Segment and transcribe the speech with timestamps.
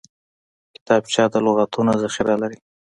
[0.75, 2.57] کتابچه د لغتونو ذخیره لري